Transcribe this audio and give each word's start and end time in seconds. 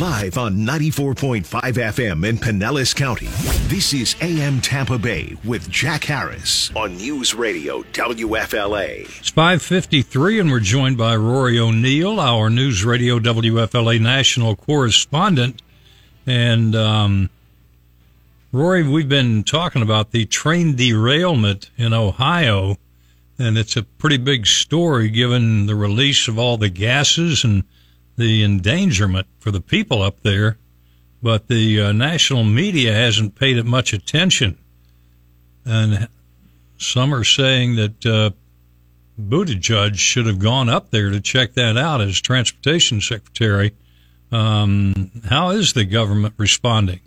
Live 0.00 0.38
on 0.38 0.56
94.5 0.56 1.44
FM 1.44 2.28
in 2.28 2.36
Pinellas 2.36 2.96
County. 2.96 3.28
This 3.68 3.94
is 3.94 4.16
AM 4.20 4.60
Tampa 4.60 4.98
Bay 4.98 5.36
with 5.44 5.70
Jack 5.70 6.02
Harris 6.02 6.72
on 6.74 6.96
News 6.96 7.32
Radio 7.32 7.82
WFLA. 7.92 9.02
It's 9.20 9.30
553 9.30 10.40
and 10.40 10.50
we're 10.50 10.58
joined 10.58 10.98
by 10.98 11.14
Rory 11.14 11.60
O'Neill, 11.60 12.18
our 12.18 12.50
News 12.50 12.84
Radio 12.84 13.20
WFLA 13.20 14.00
national 14.00 14.56
correspondent. 14.56 15.62
And, 16.26 16.74
um, 16.74 17.30
Rory, 18.50 18.82
we've 18.82 19.08
been 19.08 19.44
talking 19.44 19.82
about 19.82 20.10
the 20.10 20.26
train 20.26 20.74
derailment 20.74 21.70
in 21.76 21.92
Ohio, 21.92 22.78
and 23.38 23.56
it's 23.56 23.76
a 23.76 23.84
pretty 23.84 24.16
big 24.16 24.48
story 24.48 25.08
given 25.08 25.66
the 25.66 25.76
release 25.76 26.26
of 26.26 26.36
all 26.36 26.56
the 26.56 26.68
gases 26.68 27.44
and 27.44 27.62
the 28.16 28.44
endangerment 28.44 29.26
for 29.38 29.50
the 29.50 29.60
people 29.60 30.02
up 30.02 30.20
there. 30.22 30.58
But 31.22 31.48
the 31.48 31.80
uh, 31.80 31.92
national 31.92 32.44
media 32.44 32.92
hasn't 32.92 33.34
paid 33.34 33.56
it 33.56 33.64
much 33.64 33.92
attention. 33.92 34.58
And 35.64 36.08
some 36.76 37.14
are 37.14 37.24
saying 37.24 37.76
that 37.76 38.06
uh, 38.06 38.30
Buttigieg 39.20 39.96
should 39.96 40.26
have 40.26 40.38
gone 40.38 40.68
up 40.68 40.90
there 40.90 41.10
to 41.10 41.20
check 41.20 41.54
that 41.54 41.76
out 41.76 42.00
as 42.00 42.20
transportation 42.20 43.00
secretary. 43.00 43.72
Um, 44.30 45.10
how 45.28 45.50
is 45.50 45.72
the 45.72 45.84
government 45.84 46.34
responding? 46.36 47.00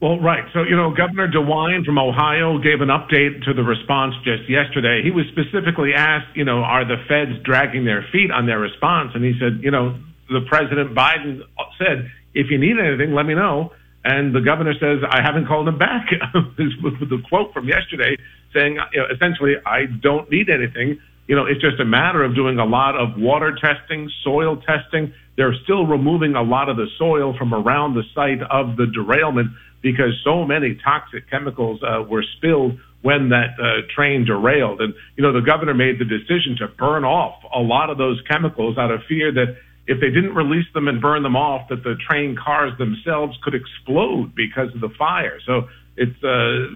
Well, 0.00 0.18
right. 0.18 0.44
So, 0.54 0.62
you 0.62 0.76
know, 0.76 0.94
Governor 0.96 1.28
DeWine 1.28 1.84
from 1.84 1.98
Ohio 1.98 2.56
gave 2.58 2.80
an 2.80 2.88
update 2.88 3.44
to 3.44 3.52
the 3.52 3.62
response 3.62 4.14
just 4.24 4.48
yesterday. 4.48 5.02
He 5.04 5.10
was 5.10 5.26
specifically 5.28 5.92
asked, 5.94 6.34
you 6.34 6.44
know, 6.44 6.64
are 6.64 6.86
the 6.86 6.96
feds 7.06 7.36
dragging 7.44 7.84
their 7.84 8.06
feet 8.10 8.30
on 8.30 8.46
their 8.46 8.58
response? 8.58 9.12
And 9.14 9.22
he 9.22 9.36
said, 9.38 9.60
you 9.60 9.70
know, 9.70 10.00
the 10.30 10.40
President 10.48 10.96
Biden 10.96 11.40
said, 11.76 12.10
if 12.32 12.50
you 12.50 12.56
need 12.56 12.78
anything, 12.78 13.12
let 13.12 13.26
me 13.26 13.34
know. 13.34 13.72
And 14.02 14.34
the 14.34 14.40
governor 14.40 14.72
says, 14.80 15.04
I 15.04 15.20
haven't 15.20 15.46
called 15.46 15.68
him 15.68 15.76
back. 15.76 16.08
with 16.34 17.00
the 17.00 17.20
quote 17.28 17.52
from 17.52 17.68
yesterday 17.68 18.16
saying, 18.54 18.78
you 18.92 19.00
know, 19.00 19.06
essentially, 19.12 19.54
I 19.66 19.84
don't 19.84 20.30
need 20.30 20.48
anything. 20.48 20.98
You 21.30 21.36
know, 21.36 21.46
it's 21.46 21.60
just 21.60 21.78
a 21.78 21.84
matter 21.84 22.24
of 22.24 22.34
doing 22.34 22.58
a 22.58 22.64
lot 22.64 22.96
of 22.96 23.16
water 23.16 23.54
testing, 23.54 24.10
soil 24.24 24.56
testing. 24.66 25.14
They're 25.36 25.54
still 25.62 25.86
removing 25.86 26.34
a 26.34 26.42
lot 26.42 26.68
of 26.68 26.76
the 26.76 26.88
soil 26.98 27.38
from 27.38 27.54
around 27.54 27.94
the 27.94 28.02
site 28.16 28.42
of 28.50 28.76
the 28.76 28.86
derailment 28.92 29.52
because 29.80 30.10
so 30.24 30.44
many 30.44 30.76
toxic 30.82 31.30
chemicals 31.30 31.78
uh, 31.84 32.02
were 32.02 32.24
spilled 32.36 32.80
when 33.02 33.28
that 33.28 33.54
uh, 33.62 33.86
train 33.94 34.24
derailed. 34.24 34.80
And, 34.80 34.92
you 35.16 35.22
know, 35.22 35.32
the 35.32 35.40
governor 35.40 35.72
made 35.72 36.00
the 36.00 36.04
decision 36.04 36.56
to 36.58 36.66
burn 36.66 37.04
off 37.04 37.40
a 37.54 37.60
lot 37.60 37.90
of 37.90 37.96
those 37.96 38.20
chemicals 38.28 38.76
out 38.76 38.90
of 38.90 39.02
fear 39.08 39.30
that 39.30 39.56
if 39.86 40.00
they 40.00 40.10
didn't 40.10 40.34
release 40.34 40.66
them 40.74 40.88
and 40.88 41.00
burn 41.00 41.22
them 41.22 41.36
off, 41.36 41.68
that 41.68 41.84
the 41.84 41.94
train 42.08 42.34
cars 42.34 42.76
themselves 42.76 43.38
could 43.44 43.54
explode 43.54 44.34
because 44.34 44.74
of 44.74 44.80
the 44.80 44.90
fire. 44.98 45.38
So 45.46 45.68
it's 45.96 46.24
uh, 46.24 46.74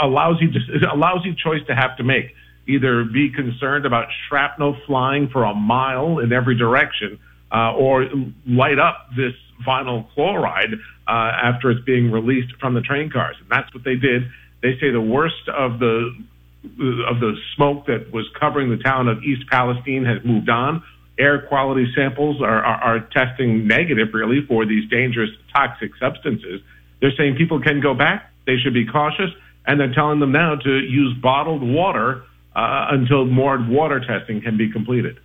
a 0.00 0.06
lousy, 0.06 0.46
a 0.88 0.96
lousy 0.96 1.34
choice 1.34 1.66
to 1.66 1.74
have 1.74 1.96
to 1.96 2.04
make. 2.04 2.32
Either 2.70 3.04
be 3.04 3.30
concerned 3.30 3.84
about 3.86 4.06
shrapnel 4.28 4.76
flying 4.86 5.28
for 5.28 5.44
a 5.44 5.54
mile 5.54 6.18
in 6.18 6.32
every 6.32 6.56
direction, 6.56 7.18
uh, 7.52 7.72
or 7.74 8.06
light 8.46 8.78
up 8.78 9.08
this 9.16 9.34
vinyl 9.66 10.06
chloride 10.14 10.74
uh, 11.08 11.32
after 11.42 11.70
it's 11.70 11.84
being 11.84 12.10
released 12.10 12.52
from 12.60 12.74
the 12.74 12.80
train 12.80 13.10
cars. 13.10 13.36
And 13.40 13.48
that's 13.50 13.72
what 13.74 13.84
they 13.84 13.96
did. 13.96 14.22
They 14.62 14.78
say 14.80 14.90
the 14.90 15.00
worst 15.00 15.48
of 15.48 15.78
the 15.78 16.14
of 16.62 17.20
the 17.20 17.32
smoke 17.56 17.86
that 17.86 18.12
was 18.12 18.26
covering 18.38 18.68
the 18.70 18.82
town 18.82 19.08
of 19.08 19.22
East 19.22 19.48
Palestine 19.50 20.04
has 20.04 20.22
moved 20.24 20.50
on. 20.50 20.82
Air 21.18 21.46
quality 21.48 21.86
samples 21.96 22.42
are, 22.42 22.62
are, 22.62 22.80
are 22.82 23.00
testing 23.12 23.66
negative, 23.66 24.08
really, 24.12 24.44
for 24.46 24.66
these 24.66 24.88
dangerous 24.90 25.30
toxic 25.54 25.90
substances. 25.98 26.60
They're 27.00 27.16
saying 27.16 27.36
people 27.36 27.60
can 27.62 27.80
go 27.80 27.94
back. 27.94 28.30
They 28.46 28.56
should 28.62 28.74
be 28.74 28.86
cautious. 28.86 29.30
And 29.66 29.80
they're 29.80 29.94
telling 29.94 30.20
them 30.20 30.32
now 30.32 30.56
to 30.56 30.70
use 30.70 31.16
bottled 31.22 31.62
water 31.62 32.24
uh, 32.54 32.86
until 32.90 33.24
more 33.26 33.58
water 33.68 34.00
testing 34.00 34.40
can 34.40 34.56
be 34.56 34.70
completed. 34.70 35.18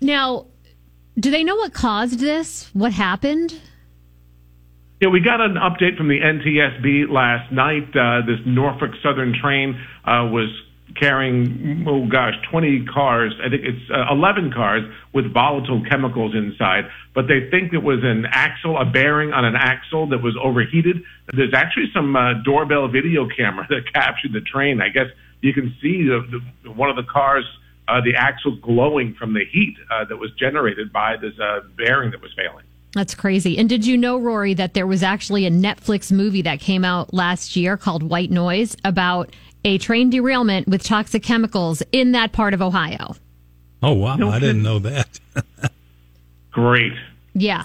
Now, 0.00 0.46
do 1.18 1.30
they 1.30 1.42
know 1.42 1.56
what 1.56 1.72
caused 1.72 2.20
this? 2.20 2.70
What 2.72 2.92
happened? 2.92 3.60
Yeah, 5.00 5.08
we 5.08 5.20
got 5.20 5.40
an 5.40 5.54
update 5.54 5.96
from 5.96 6.08
the 6.08 6.18
NTSB 6.20 7.08
last 7.08 7.52
night. 7.52 7.88
Uh, 7.96 8.26
this 8.26 8.40
Norfolk 8.44 8.90
Southern 9.02 9.32
train 9.32 9.80
uh, 10.04 10.26
was 10.30 10.48
carrying, 10.98 11.84
oh 11.86 12.06
gosh, 12.08 12.34
20 12.50 12.84
cars. 12.86 13.32
I 13.44 13.48
think 13.48 13.62
it's 13.64 13.90
uh, 13.90 14.12
11 14.12 14.52
cars 14.52 14.82
with 15.12 15.32
volatile 15.32 15.82
chemicals 15.88 16.34
inside. 16.34 16.84
But 17.14 17.28
they 17.28 17.48
think 17.50 17.72
it 17.72 17.82
was 17.82 18.00
an 18.02 18.26
axle, 18.30 18.76
a 18.76 18.84
bearing 18.84 19.32
on 19.32 19.44
an 19.44 19.54
axle 19.54 20.08
that 20.08 20.22
was 20.22 20.36
overheated. 20.42 21.02
There's 21.32 21.54
actually 21.54 21.90
some 21.94 22.16
uh, 22.16 22.42
doorbell 22.42 22.88
video 22.88 23.28
camera 23.28 23.66
that 23.70 23.92
captured 23.92 24.32
the 24.32 24.40
train. 24.40 24.80
I 24.80 24.88
guess 24.88 25.06
you 25.40 25.52
can 25.52 25.74
see 25.80 26.04
the, 26.04 26.40
the, 26.64 26.70
one 26.70 26.90
of 26.90 26.96
the 26.96 27.04
cars. 27.04 27.44
Uh, 27.86 28.02
the 28.02 28.14
axle 28.14 28.54
glowing 28.56 29.14
from 29.14 29.32
the 29.32 29.46
heat 29.50 29.74
uh, 29.90 30.04
that 30.04 30.18
was 30.18 30.30
generated 30.32 30.92
by 30.92 31.16
this 31.16 31.32
uh, 31.40 31.60
bearing 31.78 32.10
that 32.10 32.20
was 32.20 32.30
failing. 32.36 32.62
That's 32.92 33.14
crazy. 33.14 33.56
And 33.56 33.68
did 33.68 33.86
you 33.86 33.96
know, 33.96 34.18
Rory, 34.18 34.54
that 34.54 34.74
there 34.74 34.86
was 34.86 35.02
actually 35.02 35.46
a 35.46 35.50
Netflix 35.50 36.12
movie 36.12 36.42
that 36.42 36.60
came 36.60 36.84
out 36.84 37.14
last 37.14 37.56
year 37.56 37.76
called 37.76 38.02
White 38.02 38.30
Noise 38.30 38.76
about 38.84 39.34
a 39.64 39.78
train 39.78 40.10
derailment 40.10 40.68
with 40.68 40.82
toxic 40.82 41.22
chemicals 41.22 41.82
in 41.92 42.12
that 42.12 42.32
part 42.32 42.54
of 42.54 42.62
Ohio? 42.62 43.14
Oh, 43.82 43.92
wow. 43.92 44.16
No, 44.16 44.30
I 44.30 44.38
didn't 44.38 44.62
know 44.62 44.78
that. 44.80 45.20
Great. 46.50 46.92
Yeah. 47.34 47.64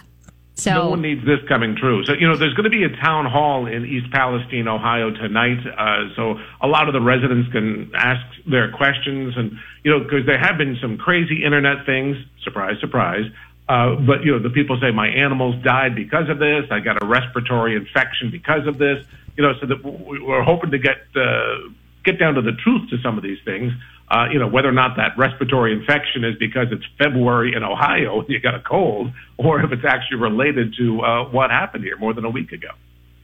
So 0.55 0.73
no 0.73 0.89
one 0.89 1.01
needs 1.01 1.25
this 1.25 1.39
coming 1.47 1.75
true. 1.75 2.05
So 2.05 2.13
you 2.13 2.27
know, 2.27 2.37
there's 2.37 2.53
going 2.53 2.65
to 2.65 2.69
be 2.69 2.83
a 2.83 2.95
town 3.01 3.25
hall 3.25 3.65
in 3.65 3.85
East 3.85 4.11
Palestine, 4.11 4.67
Ohio 4.67 5.09
tonight. 5.09 5.59
Uh, 5.65 6.13
so 6.15 6.39
a 6.61 6.67
lot 6.67 6.87
of 6.87 6.93
the 6.93 7.01
residents 7.01 7.51
can 7.51 7.91
ask 7.95 8.21
their 8.45 8.71
questions, 8.71 9.35
and 9.35 9.57
you 9.83 9.91
know, 9.91 9.99
because 9.99 10.25
there 10.25 10.37
have 10.37 10.57
been 10.57 10.77
some 10.79 10.97
crazy 10.97 11.43
internet 11.43 11.85
things. 11.85 12.17
Surprise, 12.43 12.79
surprise. 12.79 13.25
Uh, 13.67 13.95
but 13.95 14.23
you 14.23 14.31
know, 14.31 14.39
the 14.39 14.49
people 14.49 14.77
say 14.79 14.91
my 14.91 15.07
animals 15.07 15.55
died 15.63 15.95
because 15.95 16.29
of 16.29 16.37
this. 16.37 16.65
I 16.69 16.79
got 16.79 17.01
a 17.01 17.05
respiratory 17.05 17.75
infection 17.75 18.29
because 18.29 18.67
of 18.67 18.77
this. 18.77 19.03
You 19.35 19.43
know, 19.43 19.53
so 19.59 19.65
that 19.65 19.83
we're 19.83 20.43
hoping 20.43 20.69
to 20.69 20.77
get 20.77 20.97
uh, 21.15 21.69
get 22.03 22.19
down 22.19 22.35
to 22.35 22.41
the 22.41 22.51
truth 22.51 22.89
to 22.91 22.97
some 23.01 23.17
of 23.17 23.23
these 23.23 23.39
things. 23.43 23.73
Uh, 24.13 24.29
you 24.31 24.37
know, 24.37 24.47
whether 24.47 24.69
or 24.69 24.73
not 24.73 24.95
that 24.97 25.17
respiratory 25.17 25.73
infection 25.73 26.23
is 26.23 26.35
because 26.37 26.67
it's 26.71 26.85
February 26.99 27.55
in 27.55 27.63
Ohio 27.63 28.19
and 28.19 28.29
you 28.29 28.39
got 28.39 28.53
a 28.53 28.59
cold, 28.59 29.11
or 29.37 29.59
if 29.63 29.71
it's 29.71 29.83
actually 29.83 30.17
related 30.17 30.75
to 30.77 31.01
uh, 31.01 31.23
what 31.31 31.49
happened 31.49 31.83
here 31.83 31.97
more 31.97 32.13
than 32.13 32.23
a 32.23 32.29
week 32.29 32.51
ago. 32.51 32.67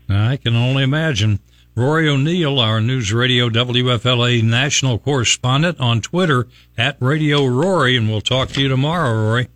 I 0.09 0.37
can 0.37 0.55
only 0.55 0.81
imagine. 0.81 1.39
Rory 1.75 2.09
O'Neill, 2.09 2.59
our 2.59 2.81
News 2.81 3.13
Radio 3.13 3.49
WFLA 3.49 4.41
national 4.41 4.97
correspondent 4.97 5.79
on 5.79 6.01
Twitter 6.01 6.47
at 6.75 6.97
Radio 6.99 7.45
Rory, 7.45 7.95
and 7.95 8.09
we'll 8.09 8.19
talk 8.19 8.49
to 8.49 8.61
you 8.61 8.67
tomorrow, 8.67 9.13
Rory. 9.13 9.47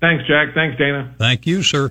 Thanks, 0.00 0.24
Jack. 0.28 0.54
Thanks, 0.54 0.78
Dana. 0.78 1.12
Thank 1.18 1.44
you, 1.46 1.64
sir. 1.64 1.90